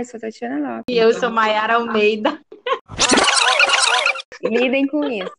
[0.00, 0.84] eu sou Tatiana Lopes.
[0.88, 2.40] E eu sou Maiara Almeida.
[4.42, 5.36] Lidem com isso.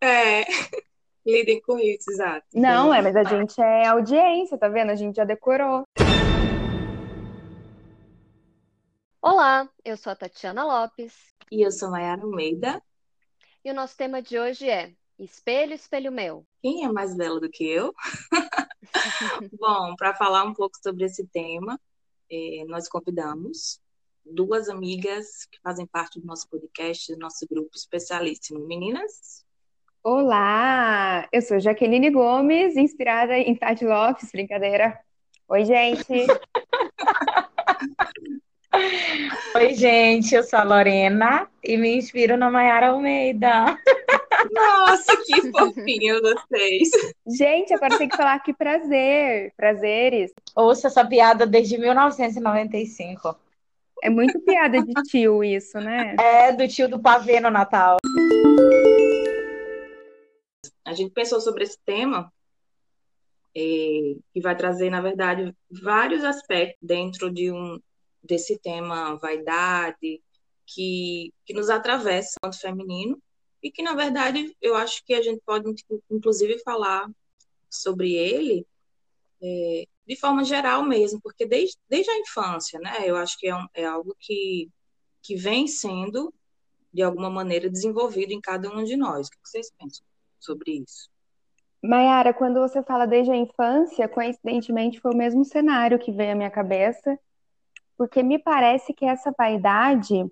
[0.00, 0.44] É,
[1.26, 2.46] lidem com isso, exato.
[2.54, 4.90] Não, é, mas a gente é audiência, tá vendo?
[4.90, 5.82] A gente já decorou.
[9.20, 11.14] Olá, eu sou a Tatiana Lopes.
[11.52, 12.82] E eu sou Maiara Almeida.
[13.62, 16.46] E o nosso tema de hoje é Espelho, Espelho Meu.
[16.62, 17.92] Quem é mais bela do que eu?
[19.60, 21.78] Bom, para falar um pouco sobre esse tema,
[22.30, 23.80] eh, nós convidamos
[24.24, 28.66] duas amigas que fazem parte do nosso podcast, do nosso grupo especialíssimo.
[28.66, 29.44] Meninas?
[30.02, 34.98] Olá, eu sou Jaqueline Gomes, inspirada em Tati Lopes, brincadeira.
[35.48, 36.06] Oi, gente.
[39.54, 43.78] Oi, gente, eu sou a Lorena e me inspiro na Mayara Almeida.
[44.52, 46.90] Nossa, que fofinho vocês.
[47.26, 50.32] Gente, agora tem que falar que prazer, prazeres.
[50.54, 53.36] Ouço essa piada desde 1995.
[54.02, 56.16] É muito piada de tio isso, né?
[56.20, 57.96] É, do tio do pavê no Natal.
[60.84, 62.30] A gente pensou sobre esse tema
[63.56, 67.80] é, que vai trazer, na verdade, vários aspectos dentro de um
[68.22, 70.20] desse tema vaidade
[70.66, 73.18] que, que nos atravessa quanto feminino
[73.64, 75.74] e que, na verdade, eu acho que a gente pode,
[76.10, 77.10] inclusive, falar
[77.70, 78.66] sobre ele
[79.42, 83.56] é, de forma geral mesmo, porque desde, desde a infância, né, eu acho que é,
[83.56, 84.68] um, é algo que,
[85.22, 86.32] que vem sendo,
[86.92, 89.28] de alguma maneira, desenvolvido em cada um de nós.
[89.28, 90.04] O que vocês pensam
[90.38, 91.08] sobre isso?
[91.82, 96.34] Mayara, quando você fala desde a infância, coincidentemente foi o mesmo cenário que veio à
[96.34, 97.18] minha cabeça,
[97.96, 100.30] porque me parece que essa vaidade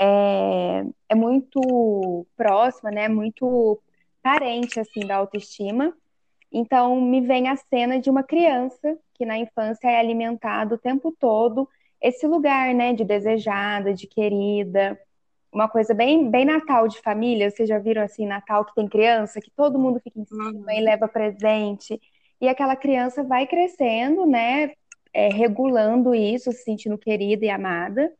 [0.00, 3.08] é, é muito próxima, né?
[3.08, 3.80] Muito
[4.22, 5.94] carente assim da autoestima.
[6.50, 11.14] Então me vem a cena de uma criança que na infância é alimentada o tempo
[11.18, 11.68] todo
[12.00, 14.98] esse lugar, né, de desejada, de querida,
[15.52, 17.50] uma coisa bem, bem Natal de família.
[17.50, 20.70] Vocês já viram assim Natal que tem criança que todo mundo fica em cima uhum.
[20.70, 22.00] e leva presente
[22.40, 24.72] e aquela criança vai crescendo, né,
[25.12, 28.10] é, regulando isso, se sentindo querida e amada.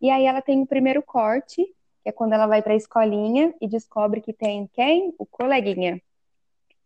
[0.00, 1.64] E aí ela tem o primeiro corte,
[2.02, 5.14] que é quando ela vai para a escolinha e descobre que tem quem?
[5.18, 6.00] O coleguinha.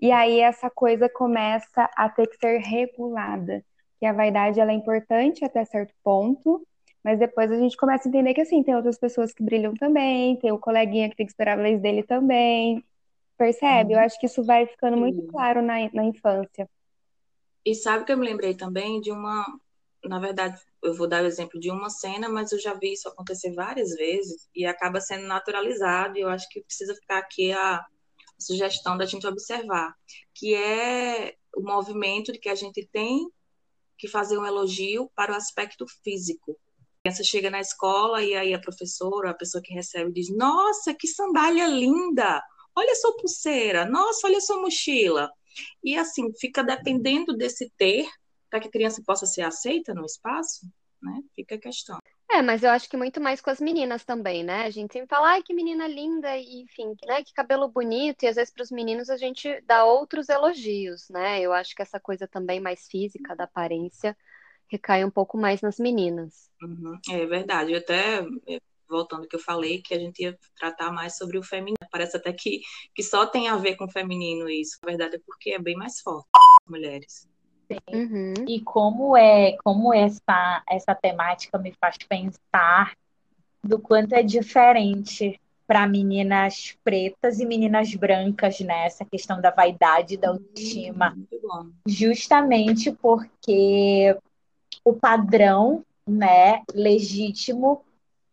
[0.01, 3.63] E aí essa coisa começa a ter que ser regulada.
[3.99, 6.67] Que a vaidade ela é importante até certo ponto,
[7.05, 10.37] mas depois a gente começa a entender que assim, tem outras pessoas que brilham também,
[10.37, 12.83] tem o coleguinha que tem que esperar a vez dele também.
[13.37, 13.95] Percebe?
[13.95, 16.69] Eu acho que isso vai ficando muito claro na, na infância.
[17.65, 19.45] E sabe que eu me lembrei também de uma,
[20.11, 23.09] na verdade, eu vou dar o exemplo de uma cena, mas eu já vi isso
[23.09, 26.19] acontecer várias vezes e acaba sendo naturalizado.
[26.19, 27.81] E eu acho que precisa ficar aqui a
[28.37, 29.95] sugestão da gente observar,
[30.35, 33.31] que é o movimento de que a gente tem
[33.97, 36.59] que fazer um elogio para o aspecto físico.
[36.99, 40.93] A criança chega na escola e aí a professora, a pessoa que recebe, diz: Nossa,
[40.93, 42.43] que sandália linda!
[42.75, 45.31] Olha sua pulseira, nossa, olha sua mochila.
[45.85, 48.09] E assim, fica dependendo desse ter
[48.51, 50.67] para que a criança possa ser aceita no espaço,
[51.01, 51.23] né?
[51.35, 51.99] Fica a questão.
[52.31, 54.63] É, mas eu acho que muito mais com as meninas também, né?
[54.63, 57.25] A gente sempre fala, ai, que menina linda, e enfim, né?
[57.25, 61.41] Que cabelo bonito, e às vezes para os meninos a gente dá outros elogios, né?
[61.41, 64.17] Eu acho que essa coisa também mais física da aparência
[64.69, 66.49] recai um pouco mais nas meninas.
[66.63, 67.73] Uhum, é verdade.
[67.73, 71.37] Eu até é, voltando ao que eu falei, que a gente ia tratar mais sobre
[71.37, 71.77] o feminino.
[71.91, 72.61] Parece até que,
[72.95, 74.79] que só tem a ver com o feminino isso.
[74.85, 76.29] Na verdade é porque é bem mais forte
[76.69, 77.29] mulheres.
[77.93, 78.35] Uhum.
[78.49, 82.93] E como é, como essa essa temática me faz pensar
[83.63, 89.11] do quanto é diferente para meninas pretas e meninas brancas nessa né?
[89.11, 91.17] questão da vaidade da autoestima.
[91.17, 94.17] Uhum, justamente porque
[94.85, 97.85] o padrão, né, legítimo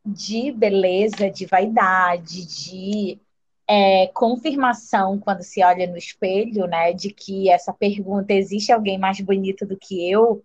[0.03, 3.19] de beleza, de vaidade, de
[3.67, 9.19] é, confirmação quando se olha no espelho, né, de que essa pergunta existe alguém mais
[9.19, 10.43] bonito do que eu,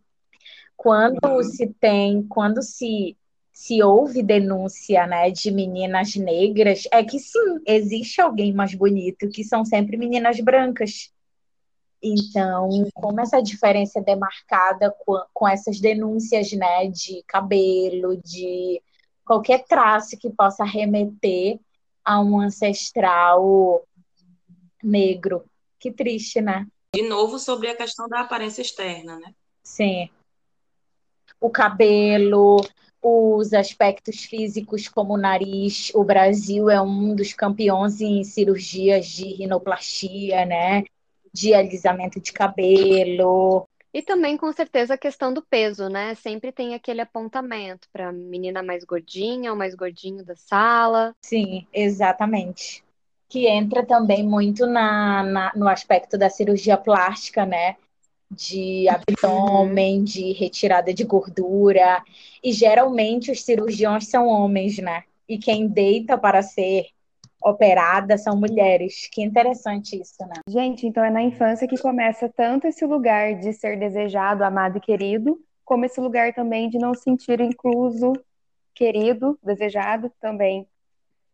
[0.76, 1.42] quando uhum.
[1.42, 3.16] se tem, quando se
[3.52, 9.44] se houve denúncia, né, de meninas negras, é que sim, existe alguém mais bonito, que
[9.44, 11.12] são sempre meninas brancas.
[12.02, 18.82] Então, como essa diferença é demarcada com, com essas denúncias, né, de cabelo, de
[19.24, 21.60] qualquer traço que possa remeter
[22.04, 23.82] a um ancestral
[24.82, 25.44] negro.
[25.78, 26.66] Que triste, né?
[26.94, 29.34] De novo, sobre a questão da aparência externa, né?
[29.62, 30.10] Sim.
[31.40, 32.60] O cabelo,
[33.00, 35.90] os aspectos físicos, como o nariz.
[35.94, 40.84] O Brasil é um dos campeões em cirurgias de rinoplastia, né?
[41.32, 43.66] De alisamento de cabelo.
[43.94, 46.14] E também, com certeza, a questão do peso, né?
[46.14, 51.14] Sempre tem aquele apontamento para a menina mais gordinha, o mais gordinho da sala.
[51.22, 52.82] Sim, exatamente.
[53.28, 57.76] Que entra também muito na, na no aspecto da cirurgia plástica, né?
[58.30, 62.02] De abdômen, de retirada de gordura.
[62.42, 65.04] E geralmente os cirurgiões são homens, né?
[65.28, 66.86] E quem deita para ser
[67.44, 69.08] operada são mulheres.
[69.12, 70.40] Que interessante isso, né?
[70.48, 74.80] Gente, então é na infância que começa tanto esse lugar de ser desejado, amado e
[74.80, 78.12] querido, como esse lugar também de não sentir incluso,
[78.74, 80.66] querido, desejado também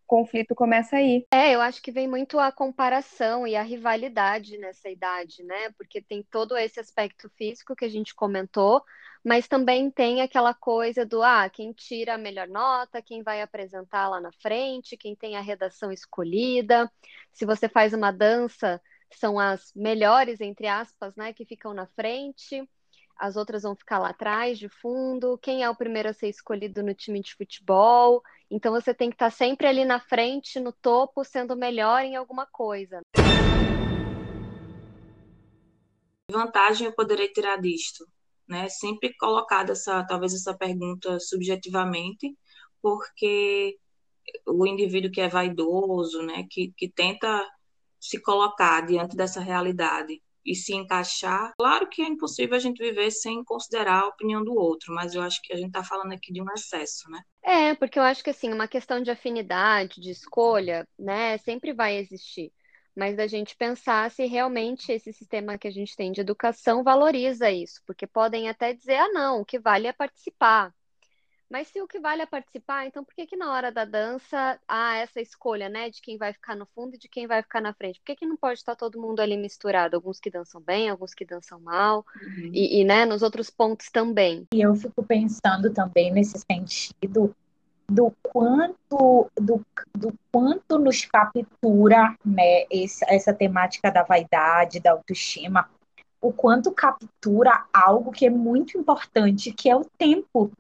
[0.09, 1.25] conflito começa aí.
[1.31, 5.71] É, eu acho que vem muito a comparação e a rivalidade nessa idade, né?
[5.77, 8.83] Porque tem todo esse aspecto físico que a gente comentou,
[9.25, 14.09] mas também tem aquela coisa do ah, quem tira a melhor nota, quem vai apresentar
[14.09, 16.91] lá na frente, quem tem a redação escolhida.
[17.33, 18.81] Se você faz uma dança,
[19.13, 22.67] são as melhores, entre aspas, né, que ficam na frente
[23.19, 26.83] as outras vão ficar lá atrás, de fundo, quem é o primeiro a ser escolhido
[26.83, 28.23] no time de futebol.
[28.51, 32.47] Então você tem que estar sempre ali na frente, no topo, sendo melhor em alguma
[32.47, 33.01] coisa.
[36.31, 38.07] Vantagem eu poderei tirar disto,
[38.47, 38.69] né?
[38.69, 42.37] Sempre colocada essa, talvez essa pergunta subjetivamente,
[42.81, 43.79] porque
[44.47, 47.45] o indivíduo que é vaidoso, né, que, que tenta
[47.99, 51.53] se colocar diante dessa realidade e se encaixar.
[51.59, 55.23] Claro que é impossível a gente viver sem considerar a opinião do outro, mas eu
[55.23, 57.21] acho que a gente está falando aqui de um excesso, né?
[57.43, 61.97] É, porque eu acho que assim, uma questão de afinidade, de escolha, né, sempre vai
[61.97, 62.53] existir.
[62.97, 67.51] Mas da gente pensar se realmente esse sistema que a gente tem de educação valoriza
[67.51, 70.75] isso, porque podem até dizer, ah, não, o que vale é participar.
[71.51, 74.59] Mas se o que vale é participar, então por que que na hora da dança
[74.69, 77.61] há essa escolha, né, de quem vai ficar no fundo e de quem vai ficar
[77.61, 77.99] na frente?
[78.01, 79.97] Por que que não pode estar todo mundo ali misturado?
[79.97, 82.51] Alguns que dançam bem, alguns que dançam mal, uhum.
[82.53, 84.47] e, e, né, nos outros pontos também.
[84.53, 87.35] E eu fico pensando também nesse sentido
[87.91, 89.63] do quanto do,
[89.97, 92.65] do quanto nos captura né,
[93.09, 95.67] essa temática da vaidade, da autoestima,
[96.21, 100.53] o quanto captura algo que é muito importante, que é o tempo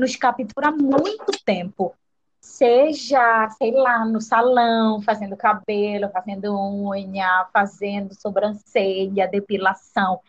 [0.00, 1.94] nos captura muito tempo.
[2.40, 10.20] Seja, sei lá, no salão, fazendo cabelo, fazendo unha, fazendo sobrancelha, depilação.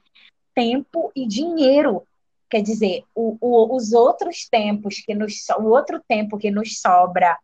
[0.54, 2.04] Tempo e dinheiro.
[2.50, 7.38] Quer dizer, o, o, os outros tempos que nos o outro tempo que nos sobra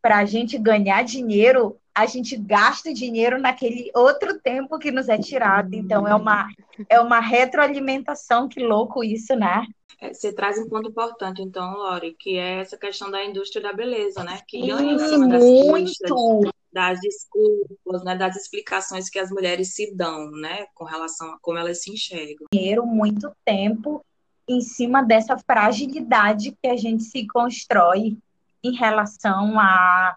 [0.00, 5.18] para a gente ganhar dinheiro, a gente gasta dinheiro naquele outro tempo que nos é
[5.18, 5.74] tirado.
[5.74, 6.48] Então é uma
[6.88, 9.66] é uma retroalimentação, que louco isso, né?
[10.00, 13.72] É, você traz um ponto importante, então, Lori, que é essa questão da indústria da
[13.72, 14.40] beleza, né?
[14.46, 16.52] Que ganha em cima das Muito.
[16.72, 18.14] das desculpas, né?
[18.14, 20.66] das explicações que as mulheres se dão, né?
[20.74, 22.46] Com relação a como elas se enxergam.
[22.52, 24.04] Dinheiro, muito tempo
[24.48, 28.16] em cima dessa fragilidade que a gente se constrói
[28.62, 30.16] em relação à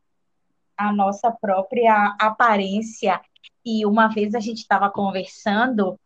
[0.78, 3.20] a, a nossa própria aparência.
[3.66, 6.00] E uma vez a gente estava conversando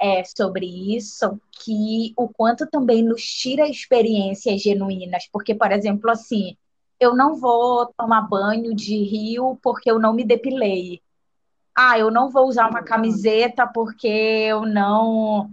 [0.00, 0.66] é, sobre
[0.96, 6.56] isso, que o quanto também nos tira experiências genuínas, porque, por exemplo, assim,
[7.00, 11.02] eu não vou tomar banho de rio porque eu não me depilei.
[11.76, 15.50] Ah, eu não vou usar uma camiseta porque eu não.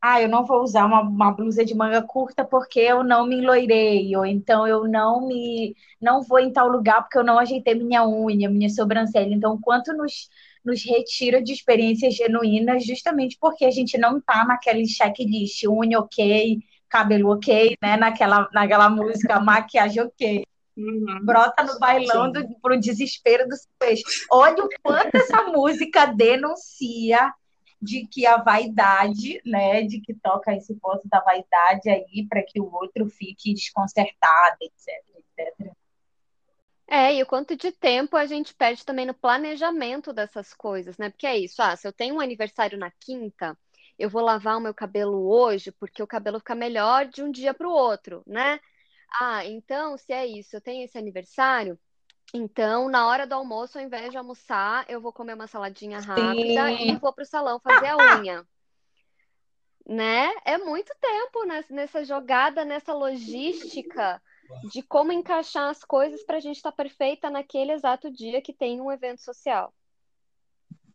[0.00, 3.36] Ah, eu não vou usar uma, uma blusa de manga curta porque eu não me
[3.38, 7.74] enloirei, ou então eu não me não vou em tal lugar porque eu não ajeitei
[7.74, 9.34] minha unha, minha sobrancelha.
[9.34, 10.28] Então, quanto nos
[10.68, 16.58] nos retira de experiências genuínas, justamente porque a gente não está naquele checklist, unha ok,
[16.88, 17.96] cabelo ok, né?
[17.96, 20.44] Naquela, naquela música maquiagem ok.
[20.76, 21.24] Uhum.
[21.24, 24.26] Brota no bailão do, pro desespero dos peixes.
[24.30, 27.32] Olha o quanto essa música denuncia
[27.80, 32.60] de que a vaidade, né, de que toca esse ponto da vaidade aí para que
[32.60, 35.77] o outro fique desconcertado, etc, etc.
[36.90, 41.10] É, e o quanto de tempo a gente perde também no planejamento dessas coisas, né?
[41.10, 43.56] Porque é isso, ah, se eu tenho um aniversário na quinta,
[43.98, 47.52] eu vou lavar o meu cabelo hoje, porque o cabelo fica melhor de um dia
[47.52, 48.58] para o outro, né?
[49.20, 51.78] Ah, então, se é isso, eu tenho esse aniversário,
[52.34, 56.76] então, na hora do almoço, ao invés de almoçar, eu vou comer uma saladinha rápida
[56.76, 56.90] Sim.
[56.90, 58.46] e vou para o salão fazer a unha.
[59.86, 60.30] né?
[60.44, 64.20] É muito tempo nessa jogada, nessa logística
[64.64, 68.52] de como encaixar as coisas para a gente estar tá perfeita naquele exato dia que
[68.52, 69.72] tem um evento social.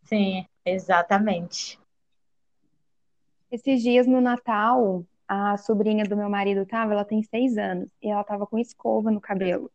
[0.03, 1.79] Sim, exatamente.
[3.51, 8.09] Esses dias no Natal, a sobrinha do meu marido tava, ela tem seis anos, e
[8.09, 9.71] ela tava com escova no cabelo.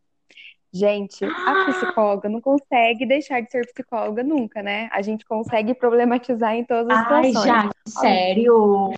[0.71, 4.89] Gente, a psicóloga não consegue deixar de ser psicóloga nunca, né?
[4.93, 7.47] A gente consegue problematizar em todas as Ai, situações.
[7.47, 8.91] já, sério?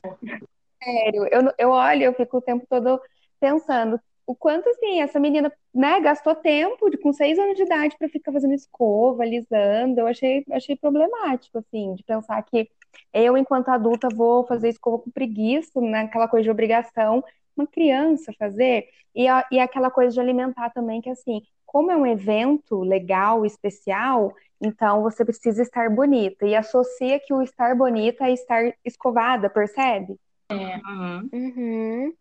[0.83, 3.01] Sério, eu, eu olho, eu fico o tempo todo
[3.39, 7.97] pensando o quanto assim essa menina, né, gastou tempo de, com seis anos de idade
[7.99, 9.99] para ficar fazendo escova, alisando.
[9.99, 12.71] Eu achei, achei problemático, assim, de pensar que
[13.13, 17.25] eu, enquanto adulta, vou fazer escova com preguiça, naquela coisa de obrigação,
[17.57, 21.97] uma criança fazer, e, a, e aquela coisa de alimentar também, que assim, como é
[21.97, 26.47] um evento legal, especial, então você precisa estar bonita.
[26.47, 30.15] E associa que o estar bonita é estar escovada, percebe?
[30.49, 30.55] É.
[30.55, 31.29] Uhum.
[31.33, 32.15] Uhum.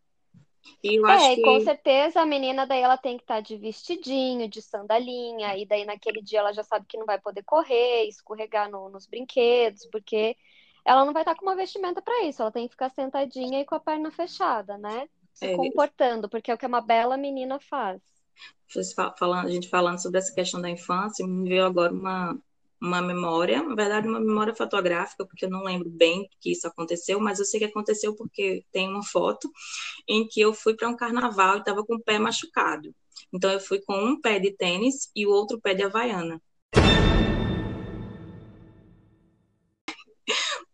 [0.83, 3.57] E eu É, acho que com certeza a menina daí ela tem que estar de
[3.57, 8.03] vestidinho, de sandalinha, e daí naquele dia ela já sabe que não vai poder correr,
[8.07, 10.37] escorregar no- nos brinquedos, porque
[10.85, 13.65] ela não vai estar com uma vestimenta para isso, ela tem que ficar sentadinha e
[13.65, 15.09] com a perna fechada, né?
[15.33, 15.49] Se É.
[15.49, 18.01] comportando, porque é o que uma bela menina faz.
[19.17, 22.37] falando, a gente falando sobre essa questão da infância, me veio agora uma,
[22.81, 27.19] uma memória, na verdade, uma memória fotográfica, porque eu não lembro bem que isso aconteceu,
[27.19, 29.51] mas eu sei que aconteceu porque tem uma foto
[30.07, 32.93] em que eu fui para um carnaval e estava com o pé machucado.
[33.33, 36.41] Então, eu fui com um pé de tênis e o outro pé de havaiana.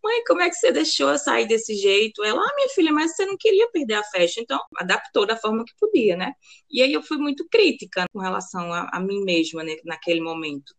[0.02, 2.22] Mãe, como é que você deixou eu sair desse jeito?
[2.22, 5.64] Ela, ah, minha filha, mas você não queria perder a festa, então adaptou da forma
[5.64, 6.32] que podia, né?
[6.70, 10.72] E aí eu fui muito crítica com relação a, a mim mesma né, naquele momento.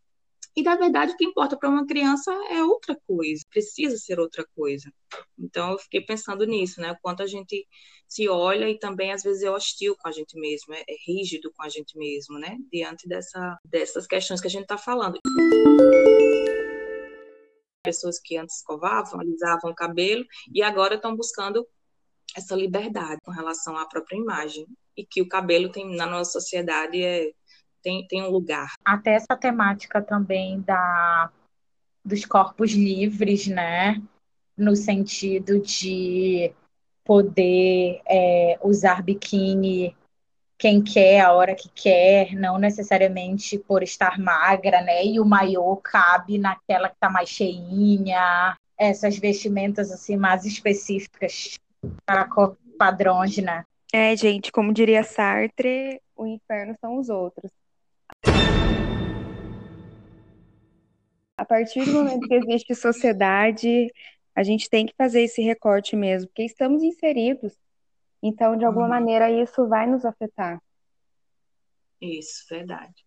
[0.58, 4.44] E na verdade o que importa para uma criança é outra coisa, precisa ser outra
[4.56, 4.92] coisa.
[5.38, 6.94] Então eu fiquei pensando nisso, né?
[6.94, 7.68] O quanto a gente
[8.08, 11.52] se olha e também às vezes é hostil com a gente mesmo, é, é rígido
[11.56, 12.58] com a gente mesmo, né?
[12.74, 15.20] Diante dessa, dessas questões que a gente está falando
[17.84, 21.66] pessoas que antes escovavam, alisavam o cabelo e agora estão buscando
[22.36, 27.02] essa liberdade com relação à própria imagem e que o cabelo tem na nossa sociedade
[27.02, 27.32] é
[27.82, 28.74] tem, tem um lugar.
[28.84, 31.32] Até essa temática também da
[32.04, 34.02] dos corpos livres, né?
[34.58, 36.54] No sentido de
[37.04, 39.96] poder é, usar biquíni
[40.58, 45.06] quem quer, a hora que quer, não necessariamente por estar magra, né?
[45.06, 51.60] E o maiô cabe naquela que tá mais cheinha, essas vestimentas assim mais específicas
[52.06, 53.64] para corpos padrões, né?
[53.94, 57.52] É, gente, como diria Sartre, o inferno são os outros.
[61.38, 63.88] A partir do momento que existe sociedade,
[64.36, 67.54] a gente tem que fazer esse recorte mesmo, porque estamos inseridos.
[68.22, 68.90] Então, de alguma Uhum.
[68.90, 70.60] maneira, isso vai nos afetar.
[72.02, 73.06] Isso, verdade.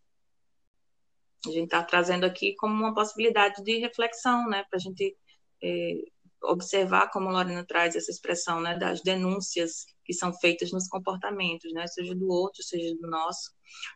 [1.47, 5.17] A gente está trazendo aqui como uma possibilidade de reflexão, né, para a gente
[5.63, 5.95] é,
[6.43, 11.73] observar como a Lorena traz essa expressão, né, das denúncias que são feitas nos comportamentos,
[11.73, 13.53] né, seja do outro, seja do nosso,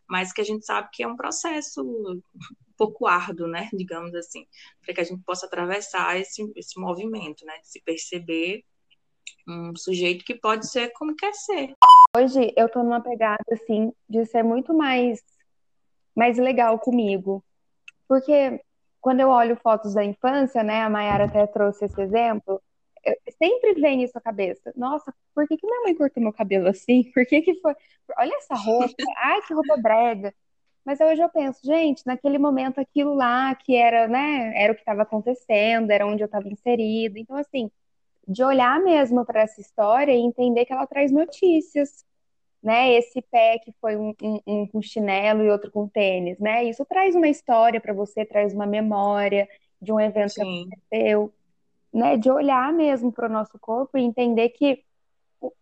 [0.09, 1.83] mas que a gente sabe que é um processo
[2.77, 4.45] pouco árduo, né, digamos assim,
[4.83, 8.63] para que a gente possa atravessar esse, esse movimento, né, se perceber
[9.47, 11.73] um sujeito que pode ser como quer ser.
[12.17, 15.21] Hoje eu tô numa pegada assim de ser muito mais
[16.15, 17.43] mais legal comigo.
[18.07, 18.61] Porque
[19.01, 22.61] quando eu olho fotos da infância, né, a Mayara até trouxe esse exemplo,
[23.37, 24.73] sempre vem isso à cabeça.
[24.75, 27.03] Nossa, por que que minha mãe cortou meu cabelo assim?
[27.13, 27.75] Por que que foi?
[28.17, 28.95] Olha essa roupa.
[29.17, 30.33] Ai, que roupa brega.
[30.85, 34.81] Mas hoje eu penso, gente, naquele momento aquilo lá que era, né, era o que
[34.81, 37.19] estava acontecendo, era onde eu estava inserida.
[37.19, 37.71] Então, assim,
[38.27, 42.05] de olhar mesmo para essa história e entender que ela traz notícias,
[42.63, 42.93] né?
[42.93, 46.63] Esse pé que foi um, um, um com chinelo e outro com tênis, né?
[46.65, 49.47] Isso traz uma história para você, traz uma memória
[49.81, 51.33] de um evento que Sim, aconteceu,
[51.93, 52.17] né?
[52.17, 54.83] De olhar mesmo para o nosso corpo e entender que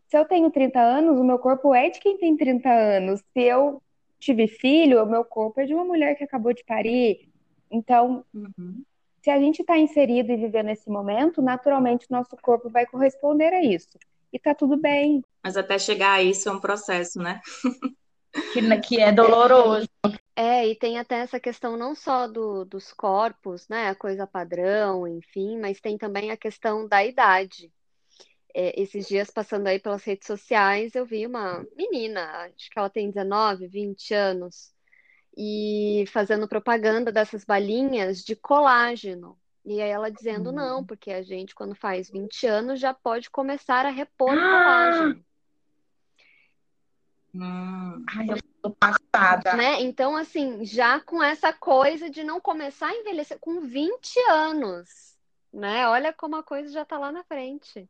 [0.07, 3.21] se eu tenho 30 anos, o meu corpo é de quem tem 30 anos.
[3.33, 3.81] Se eu
[4.23, 7.29] tive filho, o meu corpo é de uma mulher que acabou de parir.
[7.69, 8.83] Então, uhum.
[9.21, 13.53] se a gente está inserido e vivendo esse momento, naturalmente o nosso corpo vai corresponder
[13.53, 13.97] a isso.
[14.31, 15.23] E tá tudo bem.
[15.43, 17.41] Mas até chegar a isso é um processo, né?
[18.51, 19.87] Que, que é doloroso.
[20.35, 25.07] É, e tem até essa questão não só do, dos corpos, né, a coisa padrão,
[25.07, 27.71] enfim, mas tem também a questão da idade.
[28.53, 32.89] É, esses dias passando aí pelas redes sociais, eu vi uma menina, acho que ela
[32.89, 34.73] tem 19, 20 anos,
[35.35, 39.37] e fazendo propaganda dessas balinhas de colágeno.
[39.65, 43.85] E aí ela dizendo não, porque a gente, quando faz 20 anos, já pode começar
[43.85, 45.25] a repor colágeno.
[47.33, 49.55] Hum, Ai, eu tô passada.
[49.55, 49.81] né?
[49.81, 55.17] Então, assim, já com essa coisa de não começar a envelhecer com 20 anos,
[55.51, 55.87] né?
[55.87, 57.89] Olha como a coisa já tá lá na frente.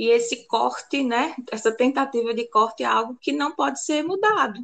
[0.00, 1.36] E esse corte, né?
[1.52, 4.58] Essa tentativa de corte é algo que não pode ser mudado.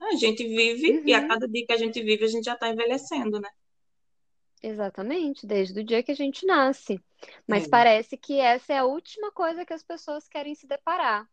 [0.00, 1.02] A gente vive uhum.
[1.06, 1.28] e a uhum.
[1.28, 3.48] cada dia que a gente vive, a gente já está envelhecendo, né?
[4.60, 7.00] Exatamente, desde o dia que a gente nasce.
[7.46, 7.68] Mas é.
[7.68, 11.30] parece que essa é a última coisa que as pessoas querem se deparar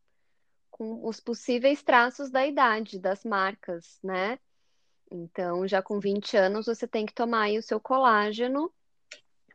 [0.70, 4.38] com os possíveis traços da idade, das marcas, né?
[5.10, 8.72] Então, já com 20 anos, você tem que tomar aí o seu colágeno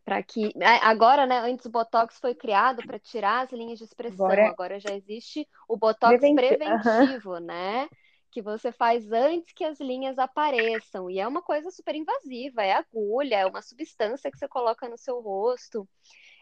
[0.05, 3.85] para que é, agora, né, antes o botox foi criado para tirar as linhas de
[3.85, 7.41] expressão, agora, agora já existe o botox preventivo, uhum.
[7.41, 7.89] né?
[8.31, 11.11] Que você faz antes que as linhas apareçam.
[11.11, 14.97] E é uma coisa super invasiva, é agulha, é uma substância que você coloca no
[14.97, 15.87] seu rosto.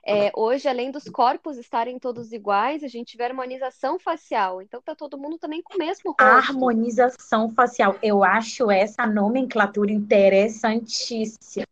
[0.03, 4.63] É, hoje, além dos corpos estarem todos iguais, a gente tiver harmonização facial.
[4.63, 6.23] Então tá todo mundo também com o mesmo rosto.
[6.23, 7.97] Harmonização facial.
[8.03, 11.67] Eu acho essa nomenclatura interessantíssima.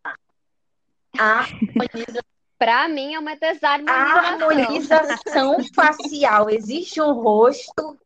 [1.19, 2.23] Harmonização.
[2.59, 4.49] Para mim é uma desarmonização.
[4.51, 6.51] Harmonização facial.
[6.51, 7.99] Existe um rosto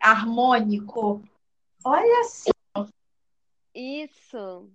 [0.00, 1.22] harmônico.
[1.84, 2.50] Olha assim.
[3.74, 4.68] Isso.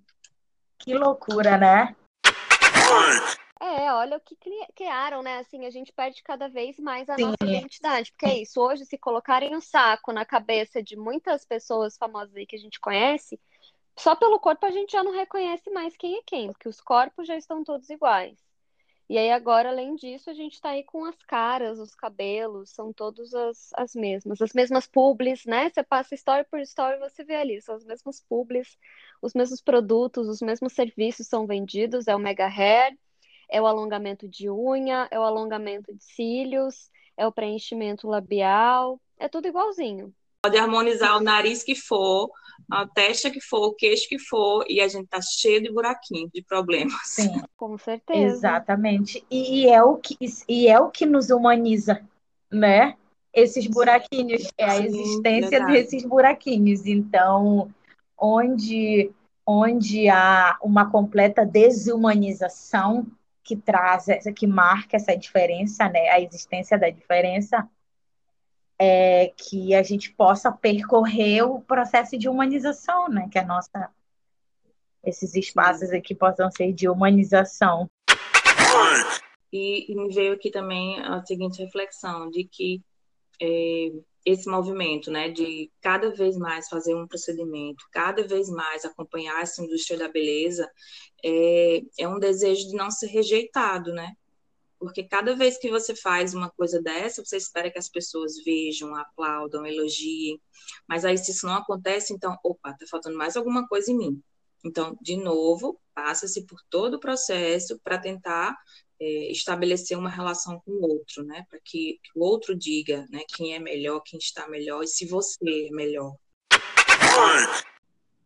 [0.80, 1.96] Que loucura, né?
[3.60, 4.38] É, olha o que
[4.76, 5.40] criaram, né?
[5.40, 7.24] Assim, a gente perde cada vez mais a Sim.
[7.24, 8.12] nossa identidade.
[8.12, 12.46] Porque é isso, hoje, se colocarem um saco na cabeça de muitas pessoas famosas aí
[12.46, 13.40] que a gente conhece,
[13.98, 17.28] só pelo corpo a gente já não reconhece mais quem é quem, porque os corpos
[17.28, 18.38] já estão todos iguais.
[19.10, 22.92] E aí agora, além disso, a gente está aí com as caras, os cabelos, são
[22.92, 24.42] todas as, as mesmas.
[24.42, 25.70] As mesmas publis, né?
[25.70, 26.66] Você passa história por e
[27.00, 28.78] você vê ali, são as mesmas publis,
[29.22, 32.98] os mesmos produtos, os mesmos serviços são vendidos, é o Mega Hair,
[33.50, 39.30] é o alongamento de unha, é o alongamento de cílios, é o preenchimento labial, é
[39.30, 40.14] tudo igualzinho.
[40.48, 42.32] Pode harmonizar o nariz que for,
[42.72, 46.32] a testa que for, o queixo que for, e a gente tá cheio de buraquinhos,
[46.34, 46.94] de problemas.
[47.04, 47.42] Sim.
[47.58, 48.34] Com certeza.
[48.48, 49.22] Exatamente.
[49.30, 50.16] E é o que,
[50.48, 52.02] e é o que nos humaniza,
[52.50, 52.96] né?
[53.34, 55.74] Esses buraquinhos, é a Sim, existência verdade.
[55.74, 56.86] desses buraquinhos.
[56.86, 57.70] Então,
[58.18, 59.12] onde,
[59.46, 63.06] onde há uma completa desumanização
[63.44, 66.08] que traz, que marca essa diferença, né?
[66.08, 67.68] A existência da diferença,
[68.80, 73.28] é, que a gente possa percorrer o processo de humanização, né?
[73.32, 73.92] Que a nossa
[75.04, 77.90] esses espaços aqui possam ser de humanização.
[79.52, 82.82] E, e me veio aqui também a seguinte reflexão de que
[83.42, 83.92] é,
[84.26, 89.64] esse movimento, né, de cada vez mais fazer um procedimento, cada vez mais acompanhar essa
[89.64, 90.70] indústria da beleza,
[91.24, 94.18] é, é um desejo de não ser rejeitado, né?
[94.80, 98.96] Porque cada vez que você faz uma coisa dessa, você espera que as pessoas vejam,
[98.96, 100.40] aplaudam, elogiem.
[100.88, 104.22] Mas aí, se isso não acontece, então, opa, tá faltando mais alguma coisa em mim.
[104.64, 108.56] Então, de novo, passa-se por todo o processo para tentar
[109.00, 111.46] é, estabelecer uma relação com o outro, né?
[111.50, 115.08] Para que, que, o outro diga né, quem é melhor, quem está melhor e se
[115.08, 116.16] você é melhor.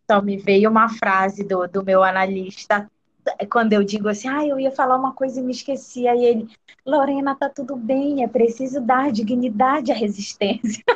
[0.10, 2.90] Só me veio uma frase do, do meu analista
[3.50, 6.48] quando eu digo assim, ah, eu ia falar uma coisa e me esqueci, aí ele,
[6.86, 10.84] Lorena, tá tudo bem, é preciso dar dignidade à resistência.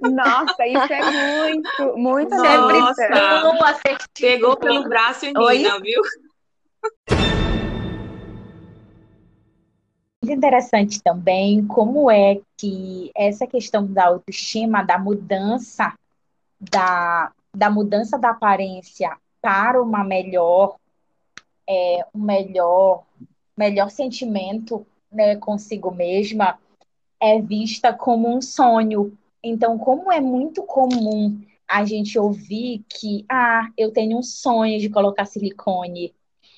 [0.00, 3.08] Nossa, isso é muito, muito Nossa,
[4.20, 6.02] Pegou pelo braço e Nina, viu?
[10.24, 15.92] interessante também como é que essa questão da autoestima, da mudança
[16.70, 20.76] da, da mudança da aparência para uma melhor,
[21.68, 23.04] é, um melhor,
[23.56, 26.58] melhor sentimento né, consigo mesma,
[27.20, 29.16] é vista como um sonho.
[29.42, 34.88] Então, como é muito comum a gente ouvir que, ah, eu tenho um sonho de
[34.88, 36.14] colocar silicone,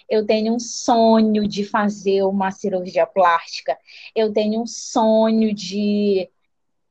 [0.08, 3.78] eu tenho um sonho de fazer uma cirurgia plástica,
[4.14, 6.28] eu tenho um sonho de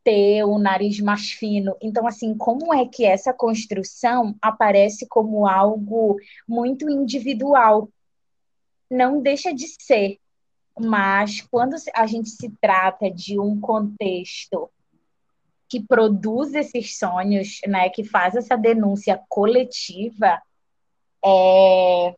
[0.04, 1.76] ter o nariz mais fino.
[1.82, 7.89] Então, assim, como é que essa construção aparece como algo muito individual?
[8.89, 10.20] Não deixa de ser,
[10.80, 14.70] mas quando a gente se trata de um contexto
[15.70, 20.39] que produz esses sonhos, né, que faz essa denúncia coletiva,
[21.26, 22.16] é,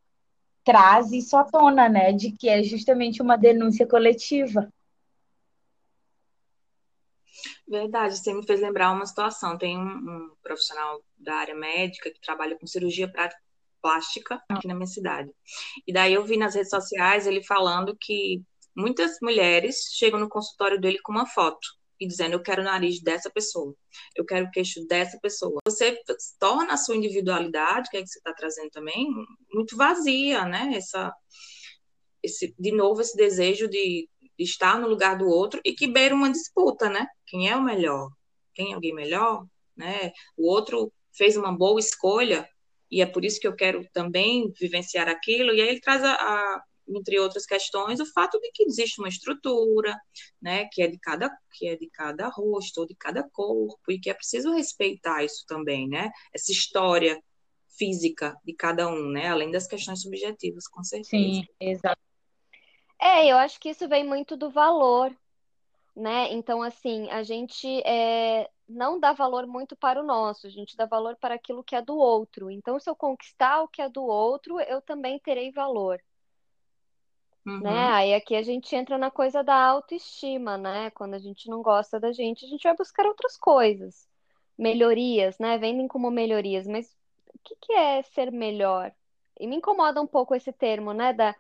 [0.64, 4.68] traz isso à tona, né, de que é justamente uma denúncia coletiva.
[7.68, 9.58] Verdade, você me fez lembrar uma situação.
[9.58, 13.12] Tem um, um profissional da área médica que trabalha com cirurgia
[13.82, 15.32] plástica aqui na minha cidade.
[15.88, 18.42] E daí eu vi nas redes sociais ele falando que
[18.76, 21.68] muitas mulheres chegam no consultório dele com uma foto
[22.00, 23.74] e dizendo eu quero o nariz dessa pessoa,
[24.16, 25.60] eu quero o queixo dessa pessoa.
[25.68, 25.98] Você
[26.40, 29.08] torna a sua individualidade, que é que você está trazendo também,
[29.52, 30.74] muito vazia, né?
[30.76, 31.14] Essa,
[32.22, 36.32] esse, de novo, esse desejo de estar no lugar do outro e que beira uma
[36.32, 37.08] disputa, né?
[37.26, 38.10] Quem é o melhor?
[38.54, 39.46] Tem alguém melhor?
[39.76, 40.12] né?
[40.38, 42.48] O outro fez uma boa escolha
[42.90, 45.54] e é por isso que eu quero também vivenciar aquilo.
[45.54, 49.10] E aí ele traz a, a entre outras questões, o fato de que existe uma
[49.10, 49.98] estrutura,
[50.40, 54.00] né, que é de cada que é de cada rosto ou de cada corpo e
[54.00, 56.12] que é preciso respeitar isso também, né?
[56.34, 57.20] Essa história
[57.76, 59.30] física de cada um, né?
[59.30, 61.10] Além das questões subjetivas, com certeza.
[61.10, 62.05] Sim, exato.
[63.00, 65.16] É, eu acho que isso vem muito do valor,
[65.96, 66.32] né?
[66.34, 70.86] Então, assim, a gente é, não dá valor muito para o nosso, a gente dá
[70.86, 72.50] valor para aquilo que é do outro.
[72.50, 76.02] Então, se eu conquistar o que é do outro, eu também terei valor.
[77.46, 77.60] Uhum.
[77.60, 77.88] Né?
[77.92, 80.90] Aí aqui a gente entra na coisa da autoestima, né?
[80.92, 84.08] Quando a gente não gosta da gente, a gente vai buscar outras coisas.
[84.58, 85.58] Melhorias, né?
[85.58, 86.96] Vendem como melhorias, mas
[87.34, 88.92] o que, que é ser melhor?
[89.40, 91.14] E me incomoda um pouco esse termo, né?
[91.14, 91.36] Da,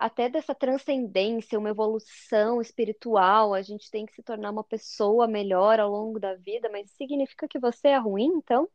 [0.00, 5.78] até dessa transcendência, uma evolução espiritual, a gente tem que se tornar uma pessoa melhor
[5.78, 8.66] ao longo da vida, mas significa que você é ruim, então?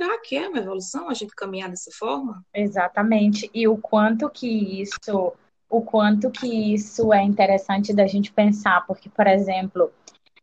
[0.00, 2.42] Será que é uma evolução a gente caminhar dessa forma?
[2.54, 3.50] Exatamente.
[3.52, 5.34] E o quanto que isso
[5.68, 9.92] o quanto que isso é interessante da gente pensar, porque, por exemplo,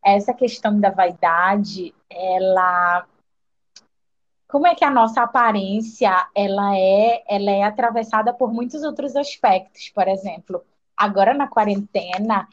[0.04, 3.06] essa questão da vaidade, ela
[4.54, 9.88] como é que a nossa aparência ela é ela é atravessada por muitos outros aspectos,
[9.88, 10.62] por exemplo,
[10.96, 12.46] agora na quarentena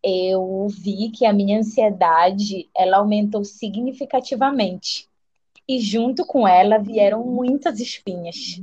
[0.00, 5.08] eu vi que a minha ansiedade ela aumentou significativamente
[5.66, 8.62] e junto com ela vieram muitas espinhas.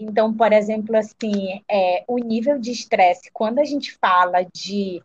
[0.00, 5.02] Então, por exemplo, assim, é, o nível de estresse, quando a gente fala de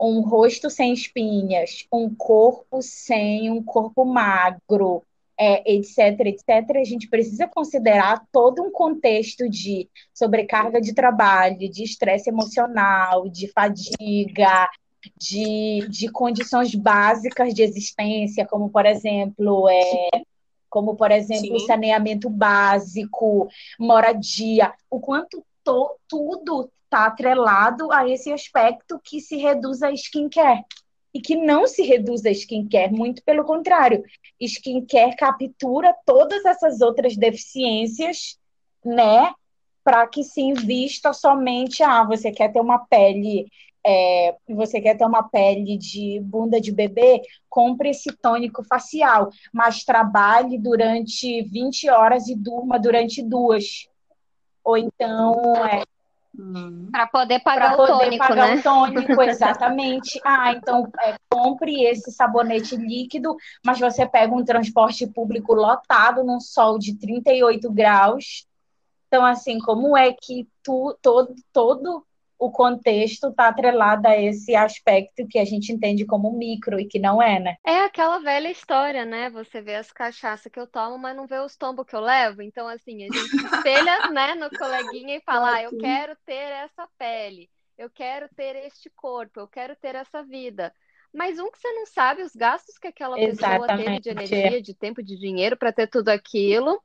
[0.00, 5.02] um rosto sem espinhas, um corpo sem um corpo magro,
[5.44, 11.82] é, etc, etc, a gente precisa considerar todo um contexto de sobrecarga de trabalho, de
[11.82, 14.70] estresse emocional, de fadiga,
[15.18, 20.22] de, de condições básicas de existência, como, por exemplo, é,
[20.70, 21.66] como, por exemplo, Sim.
[21.66, 23.48] saneamento básico,
[23.80, 30.64] moradia, o quanto to, tudo está atrelado a esse aspecto que se reduz a skincare.
[31.14, 34.02] E que não se reduz a skincare, muito pelo contrário.
[34.40, 38.38] Skincare captura todas essas outras deficiências,
[38.84, 39.32] né?
[39.84, 43.46] Para que se invista somente, ah, você quer ter uma pele
[43.84, 49.84] é, você quer ter uma pele de bunda de bebê, compre esse tônico facial, mas
[49.84, 53.88] trabalhe durante 20 horas e durma durante duas.
[54.64, 55.82] Ou então, é,
[56.38, 56.88] Hum.
[56.90, 58.56] Para poder pagar pra o poder tônico, pagar né?
[58.56, 60.20] o tônico, exatamente.
[60.24, 66.40] ah, então é, compre esse sabonete líquido, mas você pega um transporte público lotado num
[66.40, 68.46] sol de 38 graus.
[69.08, 72.06] Então, assim, como é que tu, todo, todo
[72.42, 76.98] o contexto está atrelado a esse aspecto que a gente entende como micro e que
[76.98, 77.56] não é, né?
[77.64, 79.30] É aquela velha história, né?
[79.30, 82.42] Você vê as cachaças que eu tomo, mas não vê os tombos que eu levo.
[82.42, 86.88] Então, assim, a gente espelha né, no coleguinha e fala: ah, eu quero ter essa
[86.98, 90.74] pele, eu quero ter este corpo, eu quero ter essa vida.
[91.14, 93.84] Mas um que você não sabe os gastos que aquela pessoa Exatamente.
[93.84, 96.82] teve de energia, de tempo, de dinheiro para ter tudo aquilo.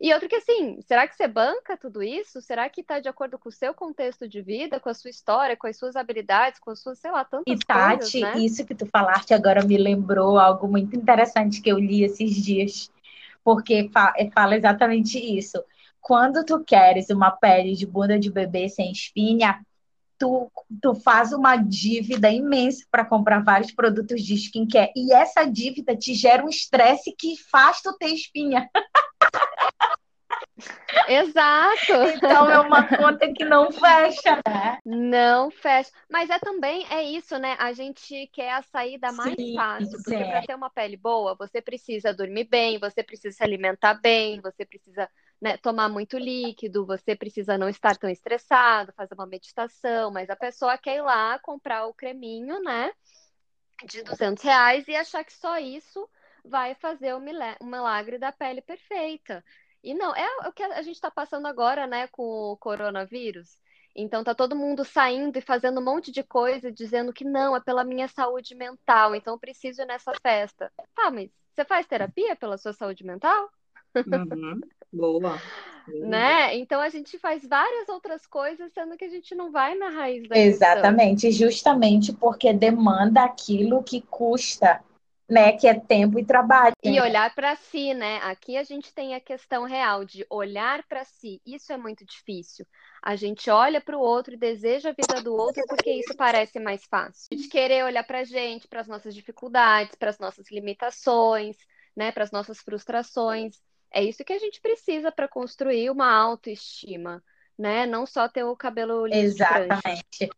[0.00, 2.40] E outro que assim, será que você banca tudo isso?
[2.40, 5.56] Será que está de acordo com o seu contexto de vida, com a sua história,
[5.56, 8.38] com as suas habilidades, com as suas, sei lá, tantas e, Tati, coisas, né?
[8.44, 12.90] isso que tu falaste agora me lembrou algo muito interessante que eu li esses dias,
[13.42, 15.62] porque é, fala exatamente isso.
[16.00, 19.64] Quando tu queres uma pele de bunda de bebê sem espinha,
[20.18, 20.50] tu,
[20.82, 24.92] tu faz uma dívida imensa para comprar vários produtos de skincare.
[24.94, 28.68] E essa dívida te gera um estresse que faz tu ter espinha.
[31.08, 31.92] Exato.
[32.14, 34.78] Então é uma conta que não fecha, né?
[34.84, 35.90] Não fecha.
[36.08, 37.56] Mas é também é isso, né?
[37.58, 40.30] A gente quer a saída mais sim, fácil, porque é.
[40.30, 44.64] para ter uma pele boa, você precisa dormir bem, você precisa se alimentar bem, você
[44.64, 45.08] precisa
[45.40, 50.36] né, tomar muito líquido, você precisa não estar tão estressado, fazer uma meditação, mas a
[50.36, 52.92] pessoa quer ir lá comprar o creminho, né?
[53.84, 56.08] De 200 reais e achar que só isso
[56.44, 59.42] vai fazer o milagre da pele perfeita.
[59.84, 63.58] E não, é o que a gente está passando agora, né, com o coronavírus.
[63.94, 67.60] Então tá todo mundo saindo e fazendo um monte de coisa, dizendo que não, é
[67.60, 70.72] pela minha saúde mental, então preciso ir nessa festa.
[70.96, 73.48] Tá, mas você faz terapia pela sua saúde mental?
[73.94, 74.60] Uhum.
[74.92, 75.40] Boa.
[75.88, 76.56] né?
[76.56, 80.26] Então a gente faz várias outras coisas, sendo que a gente não vai na raiz
[80.28, 81.48] da Exatamente, questão.
[81.48, 84.82] justamente porque demanda aquilo que custa
[85.28, 86.74] né, que é tempo e trabalho.
[86.82, 88.18] E olhar para si, né?
[88.22, 91.40] Aqui a gente tem a questão real de olhar para si.
[91.46, 92.66] Isso é muito difícil.
[93.02, 96.60] A gente olha para o outro e deseja a vida do outro porque isso parece
[96.60, 97.28] mais fácil.
[97.32, 101.56] A gente querer olhar para a gente, para as nossas dificuldades, para as nossas limitações,
[101.96, 103.60] né, para as nossas frustrações.
[103.90, 107.22] É isso que a gente precisa para construir uma autoestima,
[107.56, 107.86] né?
[107.86, 110.28] Não só ter o cabelo liso Exatamente.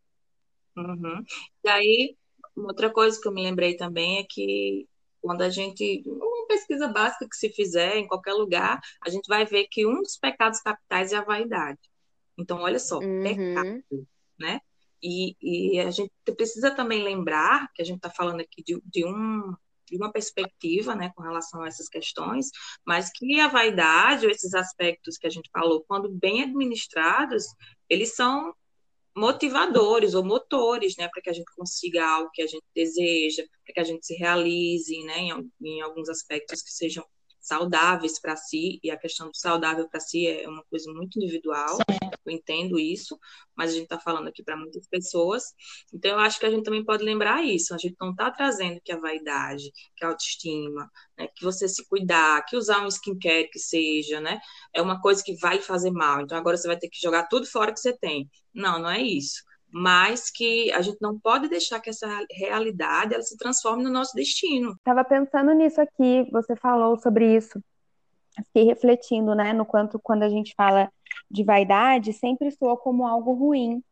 [0.76, 1.24] Uhum.
[1.64, 2.16] E aí,
[2.56, 4.88] outra coisa que eu me lembrei também é que
[5.20, 9.44] quando a gente, uma pesquisa básica que se fizer em qualquer lugar, a gente vai
[9.44, 11.80] ver que um dos pecados capitais é a vaidade.
[12.38, 13.22] Então, olha só, uhum.
[13.22, 14.06] pecado,
[14.38, 14.60] né?
[15.02, 19.04] E, e, a gente precisa também lembrar que a gente está falando aqui de, de,
[19.04, 19.54] um,
[19.86, 22.48] de uma perspectiva né, com relação a essas questões,
[22.84, 27.44] mas que a vaidade, ou esses aspectos que a gente falou, quando bem administrados,
[27.88, 28.54] eles são
[29.16, 33.74] motivadores ou motores, né, para que a gente consiga algo que a gente deseja, para
[33.74, 37.04] que a gente se realize, né, em, em alguns aspectos que sejam
[37.46, 41.78] saudáveis para si, e a questão do saudável para si é uma coisa muito individual,
[42.24, 43.16] eu entendo isso,
[43.54, 45.44] mas a gente está falando aqui para muitas pessoas,
[45.92, 48.80] então eu acho que a gente também pode lembrar isso, a gente não está trazendo
[48.84, 53.48] que a vaidade, que a autoestima, né, que você se cuidar, que usar um skincare
[53.48, 54.40] que seja, né,
[54.74, 57.46] é uma coisa que vai fazer mal, então agora você vai ter que jogar tudo
[57.46, 58.28] fora que você tem.
[58.52, 63.22] Não, não é isso mas que a gente não pode deixar que essa realidade ela
[63.22, 64.72] se transforme no nosso destino.
[64.72, 67.60] Estava pensando nisso aqui, você falou sobre isso.
[68.46, 70.90] Fiquei refletindo, né, no quanto quando a gente fala
[71.30, 73.82] de vaidade, sempre soa como algo ruim.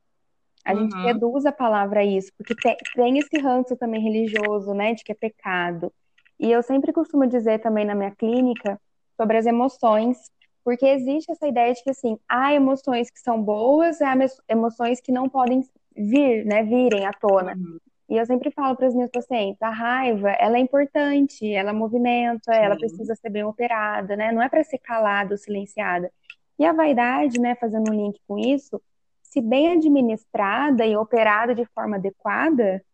[0.64, 0.80] A uhum.
[0.80, 5.02] gente reduz a palavra a isso, porque tem, tem esse ranço também religioso, né, de
[5.04, 5.92] que é pecado.
[6.38, 8.80] E eu sempre costumo dizer também na minha clínica
[9.16, 10.30] sobre as emoções,
[10.64, 14.16] porque existe essa ideia de que, assim, há emoções que são boas e há
[14.48, 15.62] emoções que não podem
[15.94, 17.54] vir, né, virem à tona.
[17.54, 17.78] Uhum.
[18.08, 22.52] E eu sempre falo para as minhas pacientes, a raiva, ela é importante, ela movimenta,
[22.52, 22.60] Sim.
[22.60, 24.30] ela precisa ser bem operada, né?
[24.30, 26.10] Não é para ser calada ou silenciada.
[26.58, 28.80] E a vaidade, né, fazendo um link com isso,
[29.22, 32.84] se bem administrada e operada de forma adequada,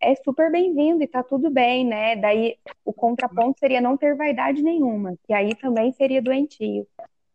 [0.00, 2.16] é super bem-vindo e tá tudo bem, né?
[2.16, 6.86] Daí o contraponto seria não ter vaidade nenhuma, que aí também seria doentio.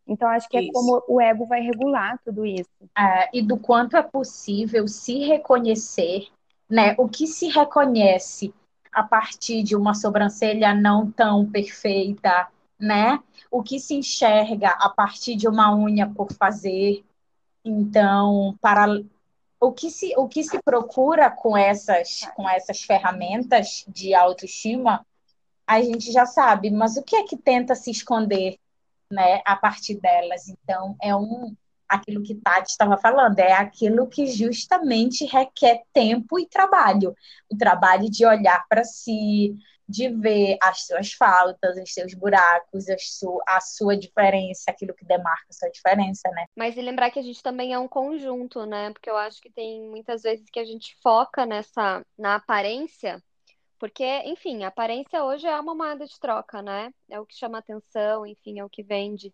[0.08, 0.70] Então, acho que é isso.
[0.70, 2.70] é como o ego vai regular tudo isso.
[2.98, 6.28] É, e do quanto é possível se reconhecer,
[6.70, 6.96] né?
[6.98, 8.54] O que se reconhece
[8.92, 12.48] a partir de uma sobrancelha não tão perfeita,
[12.80, 13.20] né?
[13.50, 17.04] O que se enxerga a partir de uma unha por fazer.
[17.64, 18.86] Então, para
[19.66, 25.06] o que se, o que se procura com essas, com essas ferramentas de autoestima,
[25.66, 28.58] a gente já sabe, mas o que é que tenta se esconder
[29.12, 30.48] né, a partir delas?
[30.48, 31.56] Então, é um
[31.88, 37.16] aquilo que Tati estava falando, é aquilo que justamente requer tempo e trabalho.
[37.50, 39.56] O trabalho de olhar para si,
[39.88, 45.06] de ver as suas faltas, os seus buracos, a sua, a sua diferença, aquilo que
[45.06, 46.46] demarca a sua diferença, né?
[46.56, 48.92] Mas e lembrar que a gente também é um conjunto, né?
[48.92, 53.22] Porque eu acho que tem muitas vezes que a gente foca nessa na aparência,
[53.78, 56.92] porque, enfim, a aparência hoje é uma moeda de troca, né?
[57.10, 59.32] É o que chama atenção, enfim, é o que vende.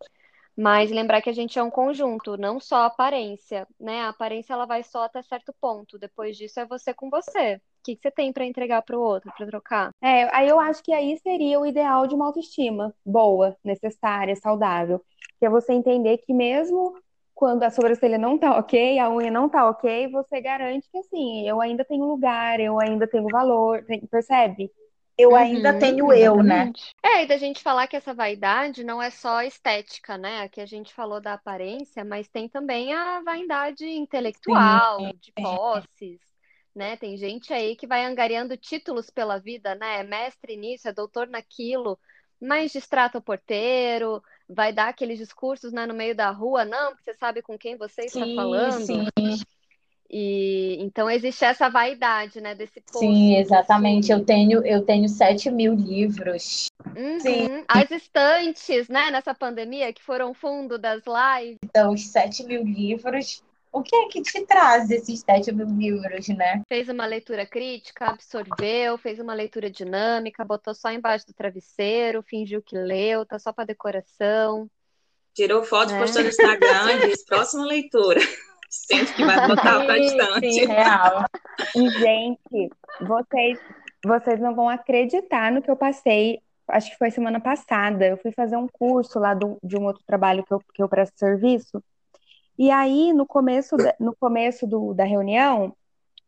[0.58, 4.02] Mas lembrar que a gente é um conjunto, não só a aparência, né?
[4.02, 5.98] A aparência ela vai só até certo ponto.
[5.98, 7.62] Depois disso é você com você.
[7.82, 9.92] O que, que você tem para entregar para o outro, para trocar?
[10.04, 15.04] É, aí eu acho que aí seria o ideal de uma autoestima boa, necessária, saudável.
[15.40, 16.94] Que é você entender que mesmo
[17.34, 21.48] quando a sobrancelha não tá ok, a unha não tá ok, você garante que assim,
[21.48, 24.72] eu ainda tenho lugar, eu ainda tenho valor, percebe?
[25.18, 26.14] Eu uhum, ainda tenho exatamente.
[26.14, 26.72] eu, né?
[27.04, 30.42] É, e da gente falar que essa vaidade não é só estética, né?
[30.42, 35.14] Aqui a gente falou da aparência, mas tem também a vaidade intelectual, Sim.
[35.20, 36.31] de posses
[36.76, 36.96] né?
[36.98, 40.00] Tem gente aí que vai angariando títulos pela vida, né?
[40.00, 41.98] É mestre nisso, é doutor naquilo,
[42.40, 47.04] mas distrata o porteiro, vai dar aqueles discursos né, no meio da rua, não, porque
[47.04, 48.86] você sabe com quem você está sim, falando.
[48.86, 49.08] Sim.
[50.14, 53.00] E então existe essa vaidade, né, desse povo.
[53.00, 54.12] Sim, exatamente.
[54.12, 56.66] Eu tenho, eu tenho 7 mil livros.
[56.98, 57.20] Uhum.
[57.22, 57.64] Sim.
[57.66, 61.60] As estantes, né, nessa pandemia, que foram fundo das lives.
[61.64, 66.28] Então, os 7 mil livros o que é que te traz esses sete mil livros,
[66.30, 66.62] né?
[66.68, 72.62] Fez uma leitura crítica, absorveu, fez uma leitura dinâmica, botou só embaixo do travesseiro, fingiu
[72.62, 74.70] que leu, tá só para decoração.
[75.34, 76.00] Tirou foto, né?
[76.00, 78.20] postou no Instagram e disse, próxima leitura.
[78.70, 80.52] Sente que vai botar bastante.
[80.52, 81.26] Sim, real.
[81.76, 83.60] E, gente, vocês,
[84.04, 88.32] vocês não vão acreditar no que eu passei acho que foi semana passada, eu fui
[88.32, 91.84] fazer um curso lá do, de um outro trabalho que eu, que eu presto serviço,
[92.58, 95.76] e aí, no começo, no começo do, da reunião,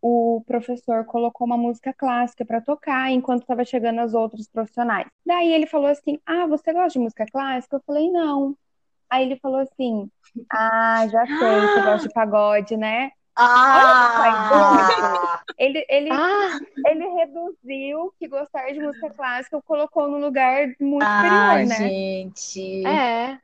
[0.01, 5.07] o professor colocou uma música clássica para tocar enquanto estava chegando as outros profissionais.
[5.25, 7.77] Daí ele falou assim: Ah, você gosta de música clássica?
[7.77, 8.55] Eu falei: Não.
[9.09, 10.09] Aí ele falou assim:
[10.49, 13.11] Ah, já sei, você gosta de pagode, né?
[13.35, 15.13] Ah!
[15.57, 21.15] Ele, ele, Ah, ele reduziu que gostar de música clássica colocou no lugar muito Ah,
[21.15, 21.89] superior, né?
[21.89, 22.85] gente.
[22.85, 23.39] é.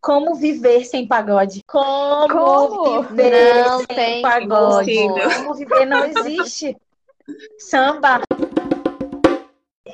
[0.00, 1.62] Como viver sem pagode?
[1.66, 3.02] Como, Como?
[3.02, 4.94] viver Não sem pagode?
[4.94, 5.30] como.
[5.30, 6.74] Como viver não existe.
[7.58, 8.22] Samba.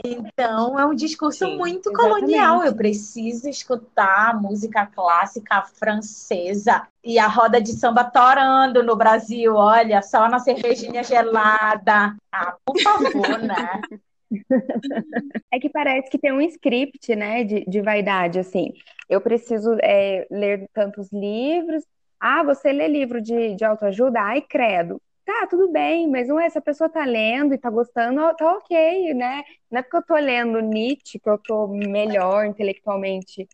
[0.05, 2.21] Então, é um discurso Sim, muito exatamente.
[2.21, 2.63] colonial.
[2.63, 9.57] Eu preciso escutar música clássica francesa e a roda de samba torando no Brasil.
[9.57, 12.15] Olha, só na cervejinha gelada.
[12.31, 13.81] Ah, por favor, né?
[15.53, 18.73] É que parece que tem um script, né, de, de vaidade, assim.
[19.09, 21.85] Eu preciso é, ler tantos livros.
[22.19, 24.21] Ah, você lê livro de, de autoajuda?
[24.21, 25.01] Ai, credo.
[25.25, 28.53] Tá, tudo bem, mas não é, se a pessoa tá lendo e tá gostando, tá
[28.59, 29.43] ok, né?
[29.71, 33.49] Não é porque eu tô lendo Nietzsche que eu tô melhor intelectualmente.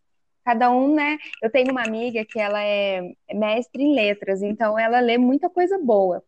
[0.45, 1.19] Cada um, né?
[1.43, 3.01] Eu tenho uma amiga que ela é
[3.33, 6.23] mestre em letras, então ela lê muita coisa boa,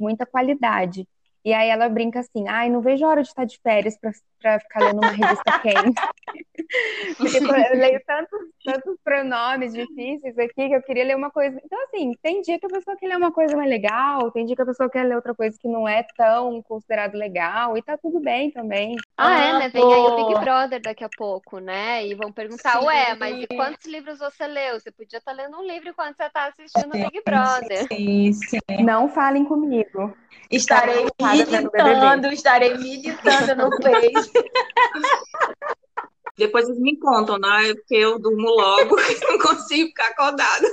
[0.00, 1.06] muita qualidade.
[1.44, 4.58] E aí ela brinca assim, ai, não vejo a hora de estar de férias pra
[4.60, 6.00] ficar lendo uma revista quente.
[7.16, 11.58] Porque eu leio tantos, tantos pronomes difíceis aqui que eu queria ler uma coisa.
[11.64, 14.54] Então, assim, tem dia que a pessoa quer ler uma coisa mais legal, tem dia
[14.54, 17.96] que a pessoa quer ler outra coisa que não é tão considerado legal, e tá
[17.96, 18.96] tudo bem também.
[19.16, 19.68] Ah, é, né?
[19.68, 20.40] Vem aí o Big.
[20.40, 22.06] Brother daqui a pouco, né?
[22.06, 22.86] E vão perguntar, Sim.
[22.86, 24.78] ué, mas e quantos livros você leu?
[24.78, 27.86] Você podia estar lendo um livro enquanto você está assistindo o Big Brother.
[27.88, 28.58] Sim, sim.
[28.84, 30.14] Não falem comigo.
[30.50, 34.32] Estarei Estarei ocupada vendo militando, estarei militando no Face.
[36.38, 37.74] Depois eles me contam, né?
[37.74, 38.96] Porque eu durmo logo
[39.28, 40.68] não consigo ficar acordada.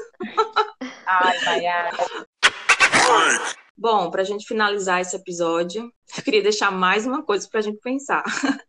[1.08, 1.98] Ai, Maiara.
[3.76, 7.64] Bom, para a gente finalizar esse episódio, eu queria deixar mais uma coisa para a
[7.64, 8.24] gente pensar.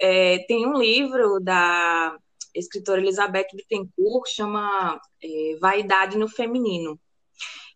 [0.00, 2.18] É, tem um livro da
[2.52, 6.98] escritora Elizabeth Bittencourt, chama é, Vaidade no Feminino.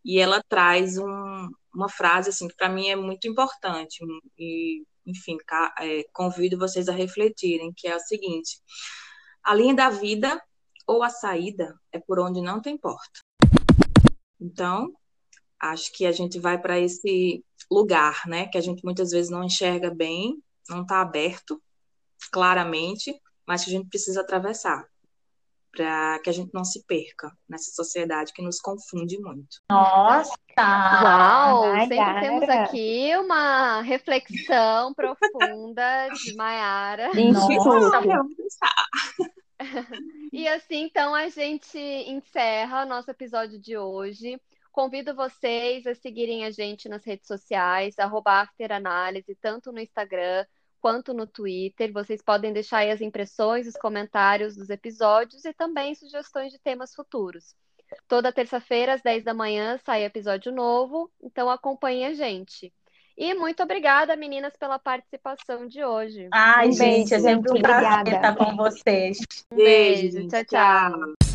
[0.04, 4.04] E ela traz um, uma frase assim que para mim é muito importante
[4.36, 5.36] e enfim
[5.80, 8.60] é, convido vocês a refletirem que é o seguinte
[9.42, 10.40] a linha da vida
[10.86, 13.20] ou a saída é por onde não tem porta
[14.40, 14.92] então
[15.58, 19.42] acho que a gente vai para esse lugar né que a gente muitas vezes não
[19.42, 21.60] enxerga bem não está aberto
[22.30, 24.86] claramente mas que a gente precisa atravessar
[25.78, 30.34] para que a gente não se perca nessa sociedade que nos confunde muito Nossa!
[30.58, 31.68] Uau!
[31.68, 31.86] Maiara.
[31.86, 36.34] Sempre temos aqui uma reflexão profunda de.
[38.08, 38.74] Vamos pensar.
[40.32, 44.40] E assim, então, a gente encerra o nosso episódio de hoje.
[44.70, 50.46] Convido vocês a seguirem a gente nas redes sociais, arroba afteranálise, tanto no Instagram
[50.80, 51.92] quanto no Twitter.
[51.92, 56.94] Vocês podem deixar aí as impressões, os comentários dos episódios e também sugestões de temas
[56.94, 57.54] futuros.
[58.06, 62.72] Toda terça-feira, às 10 da manhã, sai episódio novo, então acompanhe a gente.
[63.16, 66.28] E muito obrigada, meninas, pela participação de hoje.
[66.32, 68.10] Ai, Um gente, é beijo, sempre um prazer Obrigada.
[68.10, 69.18] estar com vocês.
[69.52, 70.92] Um beijo, tchau, tchau.
[70.92, 71.27] tchau.